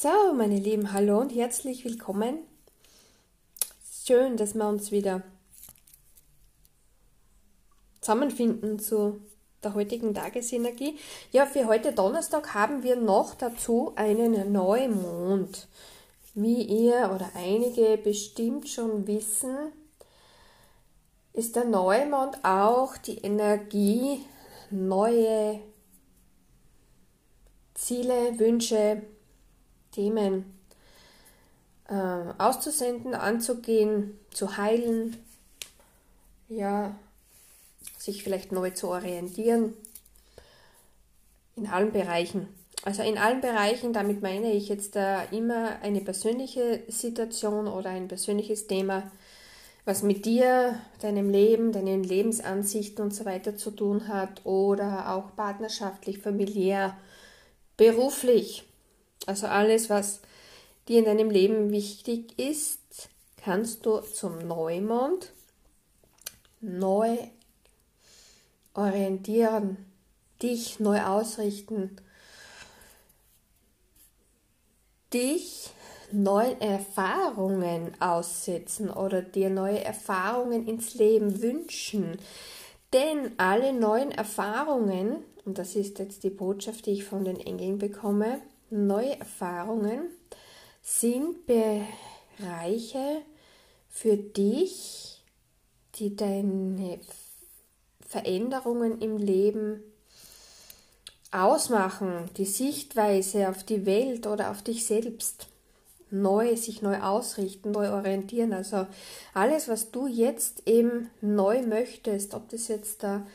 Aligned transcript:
So, 0.00 0.32
meine 0.32 0.60
Lieben, 0.60 0.92
hallo 0.92 1.18
und 1.18 1.34
herzlich 1.34 1.84
willkommen. 1.84 2.38
Schön, 4.04 4.36
dass 4.36 4.54
wir 4.54 4.68
uns 4.68 4.92
wieder 4.92 5.24
zusammenfinden 8.00 8.78
zu 8.78 9.20
der 9.64 9.74
heutigen 9.74 10.14
Tagesenergie. 10.14 10.96
Ja, 11.32 11.46
für 11.46 11.66
heute 11.66 11.92
Donnerstag 11.92 12.54
haben 12.54 12.84
wir 12.84 12.94
noch 12.94 13.34
dazu 13.34 13.92
einen 13.96 14.52
Neumond. 14.52 15.66
Wie 16.32 16.62
ihr 16.62 17.10
oder 17.12 17.32
einige 17.34 17.98
bestimmt 17.98 18.68
schon 18.68 19.04
wissen, 19.08 19.72
ist 21.32 21.56
der 21.56 21.64
Neumond 21.64 22.44
auch 22.44 22.96
die 22.98 23.18
Energie, 23.18 24.24
neue 24.70 25.58
Ziele, 27.74 28.38
Wünsche, 28.38 29.02
Themen 29.92 30.58
äh, 31.88 31.94
auszusenden, 32.38 33.14
anzugehen, 33.14 34.18
zu 34.30 34.56
heilen, 34.56 35.16
ja, 36.48 36.94
sich 37.98 38.22
vielleicht 38.22 38.52
neu 38.52 38.70
zu 38.70 38.88
orientieren, 38.88 39.74
in 41.56 41.66
allen 41.66 41.92
Bereichen. 41.92 42.48
Also 42.84 43.02
in 43.02 43.18
allen 43.18 43.40
Bereichen, 43.40 43.92
damit 43.92 44.22
meine 44.22 44.52
ich 44.52 44.68
jetzt 44.68 44.96
äh, 44.96 45.24
immer 45.32 45.80
eine 45.82 46.00
persönliche 46.00 46.84
Situation 46.88 47.66
oder 47.66 47.90
ein 47.90 48.08
persönliches 48.08 48.66
Thema, 48.66 49.10
was 49.84 50.02
mit 50.02 50.26
dir, 50.26 50.78
deinem 51.00 51.30
Leben, 51.30 51.72
deinen 51.72 52.04
Lebensansichten 52.04 53.02
und 53.02 53.14
so 53.14 53.24
weiter 53.24 53.56
zu 53.56 53.70
tun 53.70 54.06
hat 54.06 54.44
oder 54.44 55.14
auch 55.14 55.34
partnerschaftlich, 55.34 56.18
familiär, 56.18 56.96
beruflich. 57.76 58.67
Also 59.26 59.46
alles, 59.46 59.90
was 59.90 60.20
dir 60.88 61.00
in 61.00 61.04
deinem 61.04 61.30
Leben 61.30 61.70
wichtig 61.70 62.38
ist, 62.38 63.08
kannst 63.36 63.86
du 63.86 64.00
zum 64.00 64.38
Neumond 64.46 65.32
neu 66.60 67.18
orientieren, 68.74 69.76
dich 70.42 70.80
neu 70.80 71.02
ausrichten, 71.02 71.96
dich 75.12 75.70
neuen 76.10 76.60
Erfahrungen 76.60 77.92
aussetzen 78.00 78.90
oder 78.90 79.22
dir 79.22 79.50
neue 79.50 79.84
Erfahrungen 79.84 80.66
ins 80.66 80.94
Leben 80.94 81.42
wünschen. 81.42 82.18
Denn 82.92 83.32
alle 83.36 83.72
neuen 83.72 84.10
Erfahrungen, 84.10 85.24
und 85.44 85.58
das 85.58 85.76
ist 85.76 85.98
jetzt 85.98 86.22
die 86.22 86.30
Botschaft, 86.30 86.86
die 86.86 86.92
ich 86.92 87.04
von 87.04 87.24
den 87.24 87.38
Engeln 87.38 87.78
bekomme, 87.78 88.40
neue 88.70 89.18
Erfahrungen 89.18 90.10
sind 90.82 91.46
Bereiche 91.46 93.22
für 93.88 94.16
dich, 94.16 95.22
die 95.96 96.14
deine 96.16 97.00
Veränderungen 98.06 99.00
im 99.00 99.16
Leben 99.18 99.82
ausmachen, 101.30 102.30
die 102.36 102.46
Sichtweise 102.46 103.48
auf 103.48 103.64
die 103.64 103.84
Welt 103.84 104.26
oder 104.26 104.50
auf 104.50 104.62
dich 104.62 104.86
selbst 104.86 105.48
neu, 106.10 106.56
sich 106.56 106.80
neu 106.80 107.00
ausrichten, 107.00 107.72
neu 107.72 107.90
orientieren. 107.92 108.52
Also 108.52 108.86
alles, 109.34 109.68
was 109.68 109.90
du 109.90 110.06
jetzt 110.06 110.66
eben 110.66 111.10
neu 111.20 111.62
möchtest, 111.62 112.34
ob 112.34 112.48
das 112.48 112.68
jetzt 112.68 113.02
der 113.02 113.26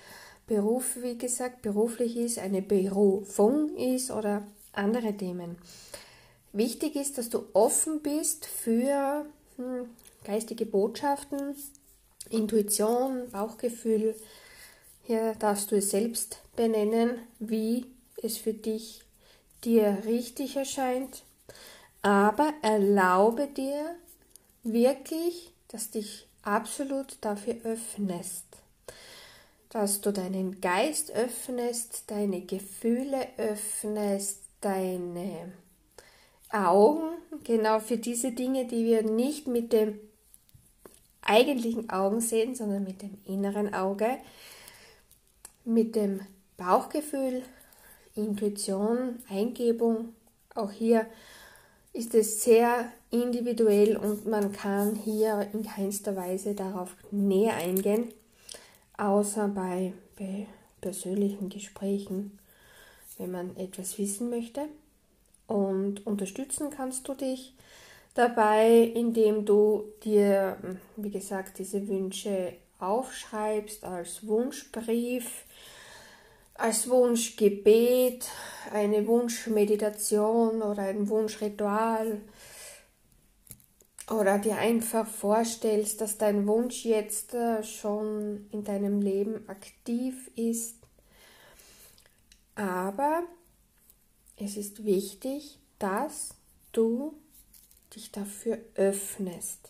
Beruf, 0.48 0.98
wie 1.02 1.18
gesagt, 1.18 1.62
beruflich 1.62 2.18
ist, 2.18 2.40
eine 2.40 2.62
Berufung 2.62 3.76
ist 3.78 4.12
oder 4.12 4.44
andere 4.74 5.16
Themen. 5.16 5.58
Wichtig 6.52 6.96
ist, 6.96 7.18
dass 7.18 7.30
du 7.30 7.46
offen 7.54 8.02
bist 8.02 8.46
für 8.46 9.26
hm, 9.58 9.90
geistige 10.24 10.66
Botschaften, 10.66 11.56
Intuition, 12.30 13.30
Bauchgefühl. 13.32 14.16
Hier 15.04 15.36
darfst 15.36 15.72
du 15.72 15.78
es 15.78 15.90
selbst 15.90 16.42
benennen, 16.56 17.20
wie 17.40 17.86
es 18.22 18.38
für 18.38 18.54
dich 18.54 19.02
dir 19.64 20.04
richtig 20.06 20.56
erscheint. 20.56 21.24
Aber 22.02 22.54
erlaube 22.62 23.48
dir 23.48 23.96
wirklich, 24.64 25.52
dass 25.70 25.90
dich 25.90 26.28
absolut 26.44 27.18
dafür 27.22 27.56
öffnest. 27.64 28.46
Dass 29.70 30.02
du 30.02 30.12
deinen 30.12 30.62
Geist 30.62 31.12
öffnest, 31.12 32.04
deine 32.08 32.42
Gefühle 32.42 33.28
öffnest, 33.38 34.40
deine 34.64 35.54
Augen, 36.50 37.18
genau 37.44 37.80
für 37.80 37.98
diese 37.98 38.32
Dinge, 38.32 38.66
die 38.66 38.86
wir 38.86 39.04
nicht 39.04 39.48
mit 39.48 39.74
dem 39.74 40.00
eigentlichen 41.22 41.90
Augen 41.90 42.22
sehen, 42.22 42.56
sondern 42.56 42.84
mit 42.84 43.02
dem 43.02 43.18
inneren 43.26 43.74
Auge, 43.74 44.18
mit 45.66 45.96
dem 45.96 46.22
Bauchgefühl, 46.58 47.44
Intuition, 48.16 49.20
Eingebung. 49.30 50.14
Auch 50.54 50.72
hier 50.72 51.08
ist 51.94 52.14
es 52.14 52.44
sehr 52.44 52.92
individuell 53.12 53.98
und 53.98 54.26
man 54.26 54.52
kann 54.52 54.96
hier 54.96 55.50
in 55.54 55.64
keinster 55.64 56.16
Weise 56.16 56.54
darauf 56.54 56.96
näher 57.12 57.56
eingehen, 57.56 58.12
außer 58.98 59.48
bei, 59.48 59.94
bei 60.18 60.48
persönlichen 60.82 61.50
Gesprächen, 61.50 62.38
wenn 63.18 63.32
man 63.32 63.56
etwas 63.58 63.98
wissen 63.98 64.30
möchte. 64.30 64.68
Und 65.48 66.06
unterstützen 66.06 66.70
kannst 66.70 67.08
du 67.08 67.14
dich 67.14 67.54
dabei, 68.14 68.92
indem 68.96 69.46
du 69.46 69.86
dir, 70.04 70.58
wie 70.96 71.10
gesagt, 71.12 71.60
diese 71.60 71.88
Wünsche 71.88 72.54
aufschreibst 72.80 73.84
als 73.84 74.26
Wunschbrief, 74.28 75.46
als 76.56 76.90
Wunschgebet, 76.90 78.30
eine 78.72 79.08
Wunschmeditation 79.08 80.62
oder 80.62 80.84
ein 80.84 81.10
Wunschritual 81.10 82.22
oder 84.12 84.38
dir 84.38 84.58
einfach 84.58 85.08
vorstellst, 85.08 86.02
dass 86.02 86.18
dein 86.18 86.46
Wunsch 86.46 86.86
jetzt 86.86 87.34
äh, 87.34 87.64
schon 87.64 88.48
in 88.52 88.64
deinem 88.64 89.02
Leben 89.02 89.48
aktiv 89.48 90.30
ist. 90.36 90.83
Aber 92.56 93.24
es 94.38 94.58
ist 94.58 94.86
wichtig, 94.86 95.60
dass 95.80 96.36
du 96.72 97.14
dich 97.96 98.12
dafür 98.12 98.60
öffnest. 98.76 99.70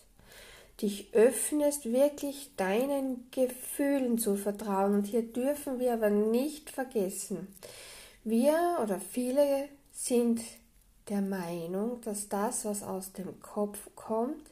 Dich 0.80 1.14
öffnest, 1.14 1.86
wirklich 1.86 2.50
deinen 2.56 3.30
Gefühlen 3.30 4.18
zu 4.18 4.36
vertrauen. 4.36 4.94
Und 4.94 5.04
hier 5.06 5.22
dürfen 5.22 5.78
wir 5.78 5.94
aber 5.94 6.10
nicht 6.10 6.70
vergessen, 6.70 7.48
wir 8.24 8.78
oder 8.82 8.98
viele 8.98 9.68
sind 9.92 10.40
der 11.08 11.20
Meinung, 11.20 12.00
dass 12.00 12.28
das, 12.28 12.64
was 12.64 12.82
aus 12.82 13.12
dem 13.12 13.40
Kopf 13.40 13.78
kommt, 13.94 14.50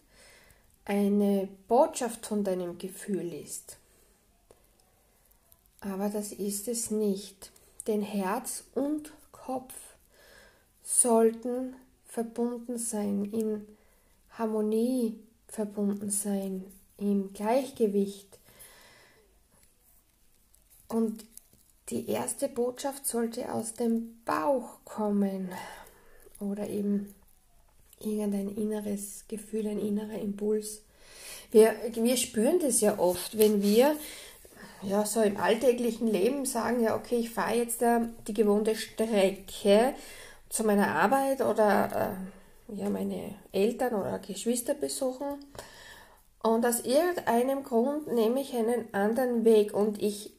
eine 0.85 1.49
Botschaft 1.69 2.27
von 2.27 2.45
deinem 2.45 2.77
Gefühl 2.77 3.33
ist. 3.33 3.79
Aber 5.81 6.11
das 6.11 6.33
ist 6.33 6.69
es 6.69 6.91
nicht. 6.91 7.51
Denn 7.87 8.03
Herz 8.03 8.65
und 8.75 9.13
Kopf 9.33 9.75
sollten 10.83 11.75
verbunden 12.07 12.79
sein, 12.79 13.25
in 13.25 13.67
Harmonie 14.31 15.19
verbunden 15.49 16.11
sein, 16.11 16.65
im 16.97 17.33
Gleichgewicht. 17.33 18.39
Und 20.89 21.25
die 21.89 22.09
erste 22.09 22.49
Botschaft 22.49 23.07
sollte 23.07 23.53
aus 23.53 23.75
dem 23.75 24.23
Bauch 24.25 24.79
kommen 24.85 25.51
oder 26.39 26.69
eben 26.69 27.15
irgendein 28.01 28.55
inneres 28.57 29.25
Gefühl, 29.29 29.67
ein 29.67 29.79
innerer 29.79 30.19
Impuls. 30.19 30.83
Wir, 31.51 31.75
wir 31.95 32.17
spüren 32.17 32.59
das 32.61 32.81
ja 32.81 32.99
oft, 32.99 33.37
wenn 33.37 33.63
wir 33.63 33.97
ja 34.85 35.05
so 35.05 35.23
im 35.23 35.37
alltäglichen 35.37 36.07
Leben 36.09 36.45
sagen, 36.45 36.83
ja 36.83 36.97
okay, 36.97 37.17
ich 37.17 37.31
fahre 37.31 37.57
jetzt 37.57 37.83
äh, 37.83 38.01
die 38.27 38.35
gewohnte 38.35 38.75
Strecke 38.77 39.95
zu 40.49 40.65
meiner 40.65 40.95
Arbeit 40.95 41.41
oder 41.41 42.17
äh, 42.71 42.75
ja, 42.75 42.91
meine 42.91 43.35
Eltern 43.53 43.95
oder 43.95 44.19
Geschwister 44.19 44.75
besuchen. 44.75 45.39
Und 46.43 46.67
aus 46.67 46.81
irgendeinem 46.81 47.63
Grund 47.63 48.13
nehme 48.13 48.41
ich 48.41 48.55
einen 48.55 48.93
anderen 48.93 49.45
Weg 49.45 49.73
und 49.75 50.03
ich 50.03 50.33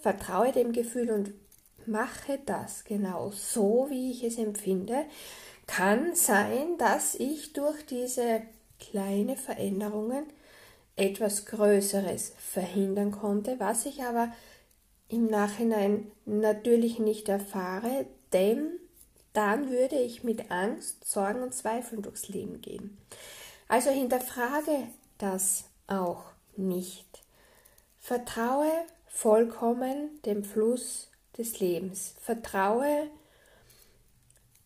vertraue 0.00 0.52
dem 0.52 0.72
Gefühl 0.72 1.10
und 1.10 1.34
mache 1.86 2.38
das 2.46 2.84
genau 2.84 3.30
so, 3.30 3.86
wie 3.90 4.10
ich 4.10 4.24
es 4.24 4.38
empfinde. 4.38 5.04
Kann 5.66 6.14
sein, 6.14 6.78
dass 6.78 7.14
ich 7.14 7.52
durch 7.52 7.84
diese 7.84 8.42
kleinen 8.78 9.36
Veränderungen 9.36 10.24
etwas 10.98 11.46
Größeres 11.46 12.34
verhindern 12.38 13.12
konnte, 13.12 13.58
was 13.58 13.86
ich 13.86 14.02
aber 14.02 14.32
im 15.08 15.26
Nachhinein 15.26 16.10
natürlich 16.26 16.98
nicht 16.98 17.28
erfahre, 17.28 18.06
denn 18.32 18.72
dann 19.32 19.70
würde 19.70 19.96
ich 19.96 20.24
mit 20.24 20.50
Angst, 20.50 21.04
Sorgen 21.04 21.42
und 21.42 21.54
Zweifeln 21.54 22.02
durchs 22.02 22.28
Leben 22.28 22.60
gehen. 22.60 22.98
Also 23.68 23.90
hinterfrage 23.90 24.88
das 25.18 25.64
auch 25.86 26.24
nicht. 26.56 27.22
Vertraue 27.98 28.70
vollkommen 29.06 30.20
dem 30.24 30.44
Fluss 30.44 31.10
des 31.36 31.60
Lebens. 31.60 32.14
Vertraue 32.20 33.08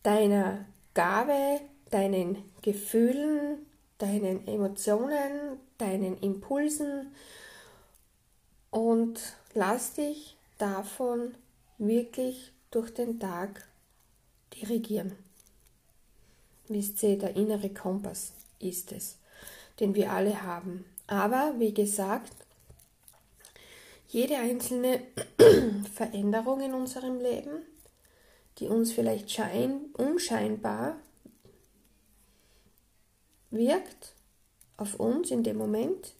deiner 0.01 0.65
Gabe, 0.93 1.61
deinen 1.91 2.37
Gefühlen, 2.61 3.65
deinen 4.03 4.45
Emotionen, 4.49 5.57
deinen 5.77 6.17
Impulsen 6.17 7.13
und 8.69 9.17
lass 9.53 9.93
dich 9.93 10.35
davon 10.57 11.35
wirklich 11.77 12.51
durch 12.69 12.93
den 12.93 13.17
Tag 13.17 13.65
dirigieren. 14.55 15.13
Wisst 16.67 17.01
ihr, 17.03 17.17
der 17.17 17.37
innere 17.37 17.69
Kompass 17.69 18.33
ist 18.59 18.91
es, 18.91 19.19
den 19.79 19.95
wir 19.95 20.11
alle 20.11 20.41
haben. 20.41 20.83
Aber 21.07 21.53
wie 21.59 21.73
gesagt, 21.73 22.33
jede 24.09 24.35
einzelne 24.35 24.99
Veränderung 25.93 26.59
in 26.59 26.73
unserem 26.73 27.21
Leben, 27.21 27.61
die 28.57 28.67
uns 28.67 28.91
vielleicht 28.91 29.31
schein, 29.31 29.93
unscheinbar 29.93 30.97
wirkt 33.53 34.13
auf 34.77 34.99
uns 34.99 35.31
in 35.31 35.43
dem 35.43 35.57
Moment, 35.57 36.13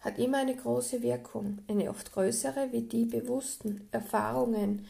hat 0.00 0.18
immer 0.18 0.38
eine 0.38 0.56
große 0.56 1.02
Wirkung, 1.02 1.58
eine 1.68 1.88
oft 1.88 2.12
größere 2.12 2.72
wie 2.72 2.82
die 2.82 3.04
bewussten 3.04 3.88
Erfahrungen, 3.92 4.86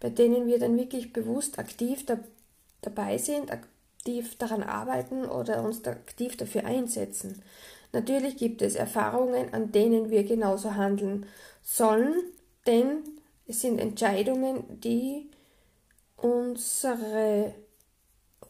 bei 0.00 0.10
denen 0.10 0.46
wir 0.46 0.58
dann 0.58 0.76
wirklich 0.76 1.12
bewusst 1.12 1.58
aktiv 1.58 2.04
da, 2.04 2.18
dabei 2.82 3.16
sind, 3.16 3.50
aktiv 3.50 4.36
daran 4.36 4.62
arbeiten 4.62 5.24
oder 5.24 5.62
uns 5.62 5.82
da 5.82 5.92
aktiv 5.92 6.36
dafür 6.36 6.64
einsetzen. 6.64 7.42
Natürlich 7.92 8.36
gibt 8.36 8.60
es 8.60 8.74
Erfahrungen, 8.74 9.54
an 9.54 9.72
denen 9.72 10.10
wir 10.10 10.24
genauso 10.24 10.74
handeln 10.74 11.26
sollen, 11.62 12.14
denn 12.66 13.04
es 13.46 13.60
sind 13.60 13.78
Entscheidungen, 13.78 14.80
die 14.80 15.30
unsere, 16.16 17.54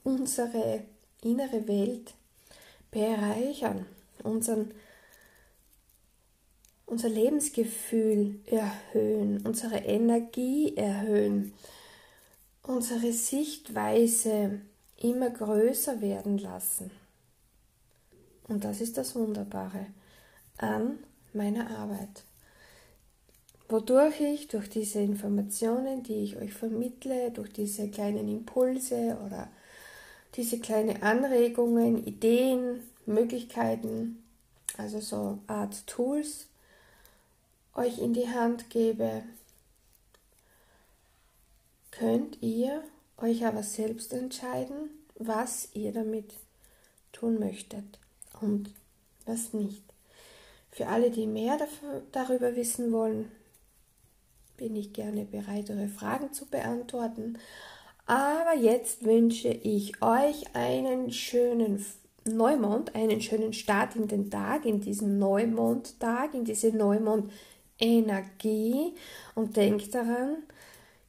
unsere 0.02 0.82
innere 1.22 1.68
Welt 1.68 2.14
bereichern, 2.90 3.86
unseren, 4.22 4.72
unser 6.86 7.08
Lebensgefühl 7.08 8.40
erhöhen, 8.46 9.46
unsere 9.46 9.76
Energie 9.76 10.76
erhöhen, 10.76 11.52
unsere 12.62 13.12
Sichtweise 13.12 14.60
immer 14.96 15.30
größer 15.30 16.00
werden 16.00 16.38
lassen. 16.38 16.90
Und 18.48 18.64
das 18.64 18.80
ist 18.80 18.96
das 18.96 19.14
Wunderbare 19.14 19.86
an 20.58 20.98
meiner 21.32 21.70
Arbeit. 21.70 22.24
Wodurch 23.68 24.20
ich 24.20 24.46
durch 24.46 24.68
diese 24.68 25.00
Informationen, 25.00 26.04
die 26.04 26.22
ich 26.22 26.36
euch 26.36 26.54
vermittle, 26.54 27.32
durch 27.32 27.52
diese 27.52 27.90
kleinen 27.90 28.28
Impulse 28.28 29.18
oder 29.26 29.48
diese 30.36 30.58
kleinen 30.58 31.02
Anregungen, 31.02 32.06
Ideen, 32.06 32.82
Möglichkeiten, 33.06 34.22
also 34.76 35.00
so 35.00 35.38
Art 35.46 35.86
Tools, 35.86 36.48
euch 37.74 37.98
in 37.98 38.12
die 38.12 38.28
Hand 38.28 38.70
gebe, 38.70 39.22
könnt 41.90 42.42
ihr 42.42 42.82
euch 43.16 43.46
aber 43.46 43.62
selbst 43.62 44.12
entscheiden, 44.12 44.90
was 45.14 45.70
ihr 45.72 45.92
damit 45.92 46.34
tun 47.12 47.38
möchtet 47.38 47.98
und 48.40 48.70
was 49.24 49.54
nicht. 49.54 49.82
Für 50.70 50.88
alle, 50.88 51.10
die 51.10 51.26
mehr 51.26 51.58
darüber 52.12 52.54
wissen 52.54 52.92
wollen, 52.92 53.30
bin 54.58 54.76
ich 54.76 54.92
gerne 54.92 55.24
bereit, 55.24 55.70
eure 55.70 55.88
Fragen 55.88 56.32
zu 56.34 56.46
beantworten. 56.46 57.38
Aber 58.06 58.54
jetzt 58.54 59.04
wünsche 59.04 59.48
ich 59.48 60.00
euch 60.00 60.54
einen 60.54 61.10
schönen 61.10 61.84
Neumond, 62.24 62.94
einen 62.94 63.20
schönen 63.20 63.52
Start 63.52 63.96
in 63.96 64.06
den 64.08 64.30
Tag, 64.30 64.64
in 64.64 64.80
diesen 64.80 65.18
Neumondtag, 65.18 66.32
in 66.34 66.44
diese 66.44 66.70
Neumond-Energie 66.70 68.94
und 69.34 69.56
denkt 69.56 69.92
daran, 69.94 70.36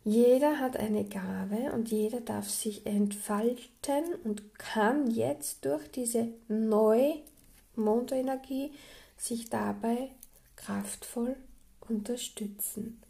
jeder 0.03 0.59
hat 0.59 0.75
eine 0.77 1.03
Gabe 1.03 1.71
und 1.73 1.89
jeder 1.89 2.21
darf 2.21 2.49
sich 2.49 2.85
entfalten 2.85 4.05
und 4.23 4.57
kann 4.57 5.11
jetzt 5.11 5.65
durch 5.65 5.91
diese 5.91 6.29
Neumondenergie 6.47 8.71
sich 9.17 9.49
dabei 9.49 10.11
kraftvoll 10.55 11.35
unterstützen. 11.81 13.01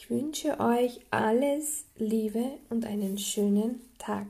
Ich 0.00 0.10
wünsche 0.10 0.60
euch 0.60 1.00
alles 1.10 1.84
Liebe 1.96 2.52
und 2.70 2.86
einen 2.86 3.18
schönen 3.18 3.80
Tag. 3.98 4.26